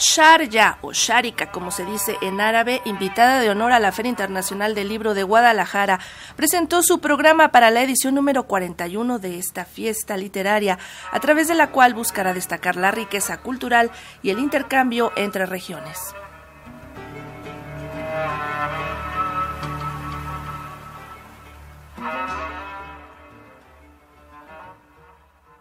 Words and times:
Sharya 0.00 0.78
o 0.80 0.92
Sharika, 0.94 1.52
como 1.52 1.70
se 1.70 1.84
dice 1.84 2.16
en 2.22 2.40
árabe, 2.40 2.80
invitada 2.86 3.38
de 3.38 3.50
honor 3.50 3.72
a 3.72 3.78
la 3.78 3.92
Feria 3.92 4.08
Internacional 4.08 4.74
del 4.74 4.88
Libro 4.88 5.12
de 5.12 5.24
Guadalajara, 5.24 6.00
presentó 6.36 6.82
su 6.82 7.00
programa 7.00 7.52
para 7.52 7.70
la 7.70 7.82
edición 7.82 8.14
número 8.14 8.44
41 8.44 9.18
de 9.18 9.38
esta 9.38 9.66
fiesta 9.66 10.16
literaria, 10.16 10.78
a 11.12 11.20
través 11.20 11.48
de 11.48 11.54
la 11.54 11.70
cual 11.70 11.92
buscará 11.92 12.32
destacar 12.32 12.76
la 12.76 12.90
riqueza 12.90 13.42
cultural 13.42 13.90
y 14.22 14.30
el 14.30 14.38
intercambio 14.38 15.12
entre 15.16 15.44
regiones. 15.44 15.98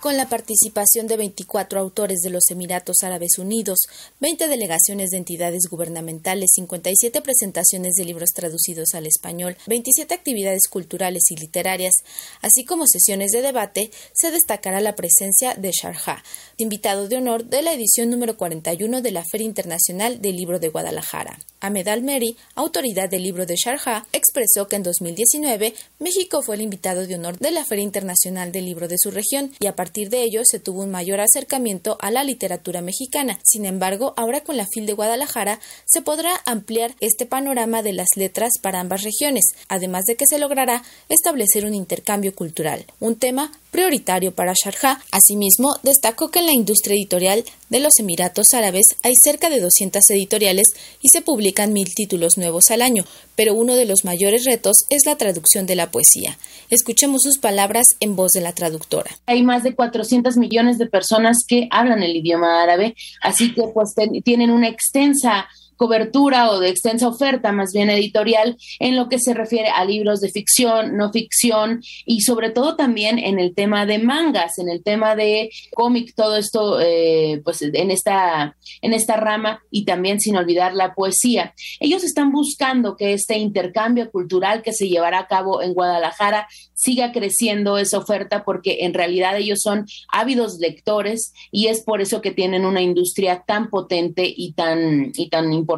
Con 0.00 0.16
la 0.16 0.28
participación 0.28 1.06
de 1.06 1.18
24 1.18 1.78
autores 1.78 2.20
de 2.20 2.30
los 2.30 2.44
Emiratos 2.50 3.02
Árabes 3.02 3.38
Unidos, 3.38 3.80
20 4.20 4.48
delegaciones 4.48 5.10
de 5.10 5.18
entidades 5.18 5.64
gubernamentales, 5.70 6.50
57 6.54 7.20
presentaciones 7.20 7.94
de 7.94 8.06
libros 8.06 8.30
traducidos 8.34 8.94
al 8.94 9.06
español, 9.06 9.56
27 9.66 10.14
actividades 10.14 10.68
culturales 10.70 11.24
y 11.30 11.36
literarias, 11.36 11.92
así 12.40 12.64
como 12.64 12.86
sesiones 12.86 13.30
de 13.30 13.42
debate, 13.42 13.90
se 14.14 14.30
destacará 14.30 14.80
la 14.80 14.96
presencia 14.96 15.54
de 15.54 15.70
Sharjah, 15.70 16.24
invitado 16.56 17.08
de 17.08 17.18
honor 17.18 17.44
de 17.44 17.62
la 17.62 17.74
edición 17.74 18.08
número 18.08 18.36
41 18.36 19.02
de 19.02 19.12
la 19.12 19.24
Feria 19.30 19.46
Internacional 19.46 20.22
del 20.22 20.36
Libro 20.36 20.58
de 20.58 20.68
Guadalajara. 20.68 21.38
Ahmed 21.60 21.88
Al-Meri, 21.88 22.36
autoridad 22.54 23.10
del 23.10 23.22
libro 23.22 23.44
de 23.44 23.56
Sharjah, 23.56 24.06
expresó 24.12 24.66
que 24.66 24.76
en 24.76 24.82
2019 24.82 25.74
México 25.98 26.40
fue 26.42 26.54
el 26.54 26.62
invitado 26.62 27.06
de 27.06 27.16
honor 27.16 27.38
de 27.38 27.50
la 27.50 27.66
Feria 27.66 27.84
Internacional 27.84 28.50
del 28.50 28.64
Libro 28.64 28.88
de 28.88 28.96
su 28.98 29.10
región 29.10 29.52
y 29.60 29.66
a 29.66 29.76
partir 29.76 29.89
de 29.92 30.22
ello 30.22 30.42
se 30.44 30.60
tuvo 30.60 30.82
un 30.82 30.90
mayor 30.90 31.20
acercamiento 31.20 31.98
a 32.00 32.10
la 32.10 32.24
literatura 32.24 32.80
mexicana. 32.80 33.38
Sin 33.42 33.66
embargo, 33.66 34.14
ahora 34.16 34.42
con 34.42 34.56
la 34.56 34.66
FIL 34.72 34.86
de 34.86 34.92
Guadalajara 34.92 35.60
se 35.84 36.00
podrá 36.00 36.40
ampliar 36.46 36.94
este 37.00 37.26
panorama 37.26 37.82
de 37.82 37.92
las 37.92 38.08
letras 38.16 38.52
para 38.62 38.80
ambas 38.80 39.02
regiones, 39.02 39.44
además 39.68 40.04
de 40.06 40.16
que 40.16 40.26
se 40.26 40.38
logrará 40.38 40.82
establecer 41.08 41.66
un 41.66 41.74
intercambio 41.74 42.34
cultural, 42.34 42.86
un 43.00 43.16
tema 43.16 43.52
prioritario 43.70 44.32
para 44.32 44.54
Sharjah. 44.54 45.00
Asimismo, 45.10 45.74
destacó 45.82 46.30
que 46.30 46.40
en 46.40 46.46
la 46.46 46.52
industria 46.52 46.94
editorial 46.94 47.44
de 47.68 47.80
los 47.80 47.98
Emiratos 47.98 48.52
Árabes 48.52 48.86
hay 49.02 49.14
cerca 49.22 49.48
de 49.48 49.60
200 49.60 50.02
editoriales 50.10 50.66
y 51.00 51.08
se 51.08 51.22
publican 51.22 51.72
mil 51.72 51.94
títulos 51.94 52.36
nuevos 52.36 52.70
al 52.70 52.82
año, 52.82 53.04
pero 53.36 53.54
uno 53.54 53.76
de 53.76 53.86
los 53.86 54.04
mayores 54.04 54.44
retos 54.44 54.76
es 54.90 55.06
la 55.06 55.16
traducción 55.16 55.66
de 55.66 55.76
la 55.76 55.90
poesía. 55.90 56.36
Escuchemos 56.68 57.22
sus 57.22 57.38
palabras 57.38 57.86
en 58.00 58.16
voz 58.16 58.32
de 58.32 58.40
la 58.40 58.52
traductora. 58.52 59.10
Hay 59.26 59.42
más 59.42 59.62
de 59.62 59.74
400 59.74 60.36
millones 60.36 60.78
de 60.78 60.86
personas 60.86 61.38
que 61.46 61.68
hablan 61.70 62.02
el 62.02 62.16
idioma 62.16 62.62
árabe, 62.62 62.94
así 63.22 63.54
que 63.54 63.62
pues 63.72 63.94
tienen 64.24 64.50
una 64.50 64.68
extensa 64.68 65.48
cobertura 65.80 66.50
o 66.50 66.60
de 66.60 66.68
extensa 66.68 67.08
oferta, 67.08 67.52
más 67.52 67.72
bien 67.72 67.88
editorial, 67.88 68.58
en 68.80 68.96
lo 68.96 69.08
que 69.08 69.18
se 69.18 69.32
refiere 69.32 69.70
a 69.70 69.86
libros 69.86 70.20
de 70.20 70.28
ficción, 70.28 70.94
no 70.94 71.10
ficción 71.10 71.80
y 72.04 72.20
sobre 72.20 72.50
todo 72.50 72.76
también 72.76 73.18
en 73.18 73.38
el 73.38 73.54
tema 73.54 73.86
de 73.86 73.98
mangas, 73.98 74.58
en 74.58 74.68
el 74.68 74.82
tema 74.82 75.16
de 75.16 75.48
cómic, 75.72 76.12
todo 76.14 76.36
esto, 76.36 76.78
eh, 76.82 77.40
pues 77.44 77.62
en 77.62 77.90
esta, 77.90 78.58
en 78.82 78.92
esta 78.92 79.16
rama 79.16 79.62
y 79.70 79.86
también 79.86 80.20
sin 80.20 80.36
olvidar 80.36 80.74
la 80.74 80.92
poesía. 80.92 81.54
Ellos 81.80 82.04
están 82.04 82.30
buscando 82.30 82.94
que 82.94 83.14
este 83.14 83.38
intercambio 83.38 84.10
cultural 84.10 84.60
que 84.60 84.74
se 84.74 84.86
llevará 84.86 85.20
a 85.20 85.28
cabo 85.28 85.62
en 85.62 85.72
Guadalajara 85.72 86.46
siga 86.74 87.10
creciendo 87.10 87.78
esa 87.78 87.96
oferta 87.96 88.44
porque 88.44 88.80
en 88.80 88.92
realidad 88.92 89.38
ellos 89.38 89.60
son 89.62 89.86
ávidos 90.12 90.58
lectores 90.58 91.32
y 91.50 91.68
es 91.68 91.82
por 91.82 92.02
eso 92.02 92.20
que 92.20 92.32
tienen 92.32 92.66
una 92.66 92.82
industria 92.82 93.44
tan 93.46 93.70
potente 93.70 94.30
y 94.36 94.52
tan, 94.52 95.10
y 95.14 95.30
tan 95.30 95.50
importante. 95.54 95.69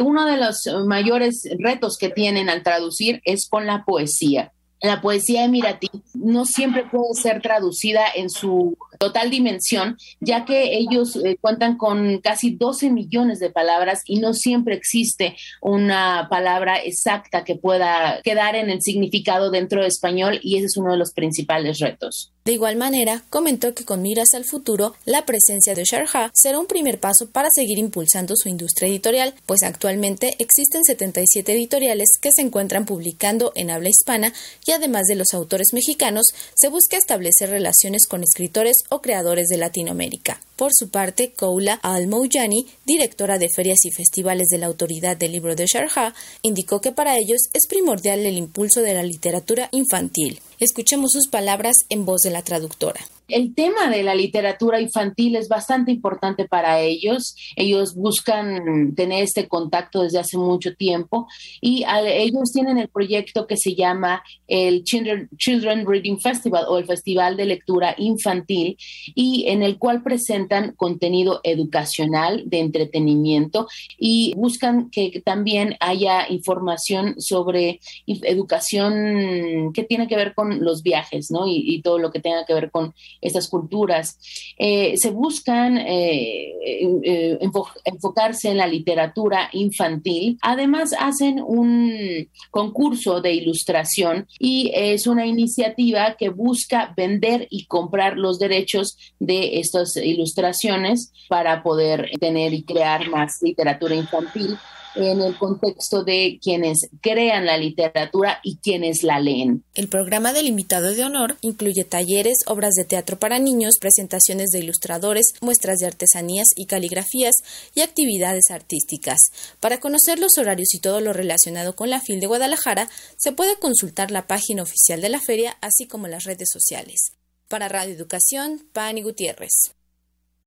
Uno 0.00 0.24
de 0.24 0.36
los 0.36 0.56
mayores 0.86 1.42
retos 1.58 1.96
que 1.98 2.10
tienen 2.10 2.48
al 2.48 2.62
traducir 2.62 3.20
es 3.24 3.48
con 3.48 3.66
la 3.66 3.84
poesía. 3.84 4.52
La 4.82 5.02
poesía 5.02 5.44
emiratí 5.44 5.90
no 6.14 6.44
siempre 6.46 6.84
puede 6.84 7.14
ser 7.14 7.42
traducida 7.42 8.02
en 8.14 8.30
su 8.30 8.78
total 9.00 9.30
dimensión, 9.30 9.96
ya 10.20 10.44
que 10.44 10.76
ellos 10.76 11.16
eh, 11.16 11.38
cuentan 11.40 11.78
con 11.78 12.20
casi 12.20 12.54
12 12.54 12.90
millones 12.90 13.38
de 13.38 13.48
palabras 13.48 14.00
y 14.04 14.20
no 14.20 14.34
siempre 14.34 14.74
existe 14.74 15.36
una 15.62 16.28
palabra 16.28 16.76
exacta 16.76 17.42
que 17.42 17.56
pueda 17.56 18.20
quedar 18.22 18.56
en 18.56 18.68
el 18.68 18.82
significado 18.82 19.50
dentro 19.50 19.80
de 19.80 19.88
español 19.88 20.38
y 20.42 20.58
ese 20.58 20.66
es 20.66 20.76
uno 20.76 20.92
de 20.92 20.98
los 20.98 21.12
principales 21.12 21.78
retos. 21.78 22.34
De 22.44 22.52
igual 22.52 22.76
manera, 22.76 23.22
comentó 23.28 23.74
que 23.74 23.84
con 23.84 24.00
miras 24.00 24.28
al 24.34 24.44
futuro, 24.44 24.94
la 25.04 25.26
presencia 25.26 25.74
de 25.74 25.84
Sharjah 25.84 26.30
será 26.34 26.58
un 26.58 26.66
primer 26.66 26.98
paso 26.98 27.28
para 27.30 27.48
seguir 27.54 27.78
impulsando 27.78 28.34
su 28.34 28.48
industria 28.48 28.88
editorial, 28.88 29.34
pues 29.44 29.62
actualmente 29.62 30.36
existen 30.38 30.82
77 30.82 31.52
editoriales 31.52 32.08
que 32.20 32.30
se 32.34 32.42
encuentran 32.42 32.86
publicando 32.86 33.52
en 33.56 33.70
habla 33.70 33.90
hispana 33.90 34.32
y 34.66 34.72
además 34.72 35.02
de 35.06 35.16
los 35.16 35.34
autores 35.34 35.68
mexicanos, 35.74 36.26
se 36.54 36.68
busca 36.68 36.96
establecer 36.96 37.50
relaciones 37.50 38.06
con 38.08 38.22
escritores 38.22 38.76
o 38.90 39.00
creadores 39.00 39.46
de 39.48 39.56
Latinoamérica. 39.56 40.40
Por 40.56 40.72
su 40.74 40.90
parte, 40.90 41.32
Koula 41.32 41.80
Al-Moujani, 41.82 42.66
directora 42.84 43.38
de 43.38 43.48
ferias 43.54 43.78
y 43.84 43.90
festivales 43.90 44.48
de 44.50 44.58
la 44.58 44.66
Autoridad 44.66 45.16
del 45.16 45.32
Libro 45.32 45.56
de 45.56 45.64
Sharjah, 45.66 46.14
indicó 46.42 46.82
que 46.82 46.92
para 46.92 47.16
ellos 47.16 47.40
es 47.54 47.66
primordial 47.66 48.20
el 48.26 48.36
impulso 48.36 48.82
de 48.82 48.92
la 48.92 49.02
literatura 49.02 49.68
infantil. 49.72 50.40
Escuchemos 50.58 51.12
sus 51.12 51.28
palabras 51.28 51.76
en 51.88 52.04
voz 52.04 52.20
de 52.20 52.30
la 52.30 52.42
traductora. 52.42 53.00
El 53.30 53.54
tema 53.54 53.88
de 53.88 54.02
la 54.02 54.14
literatura 54.14 54.80
infantil 54.80 55.36
es 55.36 55.48
bastante 55.48 55.92
importante 55.92 56.46
para 56.46 56.80
ellos. 56.80 57.36
Ellos 57.56 57.94
buscan 57.94 58.94
tener 58.94 59.22
este 59.22 59.46
contacto 59.46 60.02
desde 60.02 60.18
hace 60.18 60.36
mucho 60.36 60.74
tiempo 60.74 61.28
y 61.60 61.84
ellos 61.86 62.52
tienen 62.52 62.78
el 62.78 62.88
proyecto 62.88 63.46
que 63.46 63.56
se 63.56 63.74
llama 63.74 64.22
el 64.48 64.82
Children, 64.84 65.86
Reading 65.86 66.18
Festival 66.18 66.64
o 66.68 66.78
el 66.78 66.86
Festival 66.86 67.36
de 67.36 67.46
Lectura 67.46 67.94
Infantil 67.98 68.76
y 69.14 69.44
en 69.48 69.62
el 69.62 69.78
cual 69.78 70.02
presentan 70.02 70.72
contenido 70.76 71.40
educacional 71.44 72.42
de 72.46 72.58
entretenimiento 72.58 73.68
y 73.98 74.34
buscan 74.36 74.90
que 74.90 75.22
también 75.24 75.76
haya 75.80 76.26
información 76.28 77.14
sobre 77.20 77.80
educación 78.06 79.72
que 79.72 79.84
tiene 79.84 80.08
que 80.08 80.16
ver 80.16 80.34
con 80.34 80.64
los 80.64 80.82
viajes, 80.82 81.30
¿no? 81.30 81.46
Y, 81.46 81.62
y 81.64 81.82
todo 81.82 81.98
lo 81.98 82.10
que 82.10 82.20
tenga 82.20 82.44
que 82.44 82.54
ver 82.54 82.70
con 82.70 82.94
estas 83.20 83.48
culturas. 83.48 84.18
Eh, 84.58 84.94
se 84.96 85.10
buscan 85.10 85.78
eh, 85.78 86.52
eh, 86.64 87.38
enfocarse 87.84 88.50
en 88.50 88.56
la 88.56 88.66
literatura 88.66 89.48
infantil. 89.52 90.38
Además, 90.42 90.94
hacen 90.98 91.42
un 91.42 92.28
concurso 92.50 93.20
de 93.20 93.34
ilustración 93.34 94.26
y 94.38 94.70
es 94.74 95.06
una 95.06 95.26
iniciativa 95.26 96.16
que 96.18 96.28
busca 96.28 96.92
vender 96.96 97.46
y 97.50 97.66
comprar 97.66 98.16
los 98.16 98.38
derechos 98.38 98.96
de 99.18 99.58
estas 99.58 99.96
ilustraciones 99.96 101.12
para 101.28 101.62
poder 101.62 102.10
tener 102.18 102.54
y 102.54 102.62
crear 102.62 103.08
más 103.08 103.38
literatura 103.42 103.94
infantil 103.94 104.56
en 104.94 105.20
el 105.20 105.36
contexto 105.38 106.04
de 106.04 106.38
quienes 106.42 106.88
crean 107.00 107.46
la 107.46 107.56
literatura 107.56 108.40
y 108.42 108.56
quienes 108.56 109.02
la 109.02 109.20
leen. 109.20 109.64
El 109.74 109.88
programa 109.88 110.32
del 110.32 110.46
invitado 110.46 110.92
de 110.92 111.04
honor 111.04 111.36
incluye 111.40 111.84
talleres, 111.84 112.38
obras 112.46 112.74
de 112.74 112.84
teatro 112.84 113.18
para 113.18 113.38
niños, 113.38 113.74
presentaciones 113.80 114.50
de 114.50 114.60
ilustradores, 114.60 115.32
muestras 115.40 115.78
de 115.78 115.86
artesanías 115.86 116.48
y 116.56 116.66
caligrafías 116.66 117.34
y 117.74 117.80
actividades 117.80 118.50
artísticas. 118.50 119.18
Para 119.60 119.80
conocer 119.80 120.18
los 120.18 120.38
horarios 120.38 120.74
y 120.74 120.80
todo 120.80 121.00
lo 121.00 121.12
relacionado 121.12 121.74
con 121.74 121.90
la 121.90 122.00
FIL 122.00 122.20
de 122.20 122.26
Guadalajara, 122.26 122.88
se 123.16 123.32
puede 123.32 123.56
consultar 123.56 124.10
la 124.10 124.26
página 124.26 124.62
oficial 124.62 125.00
de 125.00 125.08
la 125.08 125.20
feria, 125.20 125.56
así 125.60 125.86
como 125.86 126.08
las 126.08 126.24
redes 126.24 126.48
sociales. 126.50 127.12
Para 127.48 127.68
Radio 127.68 127.94
Educación, 127.94 128.62
Pani 128.72 129.02
Gutiérrez. 129.02 129.72